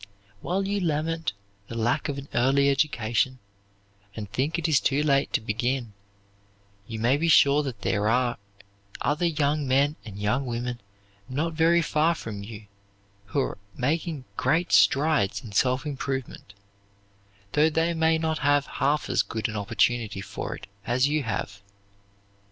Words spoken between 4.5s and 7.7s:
it too late to begin, you may be sure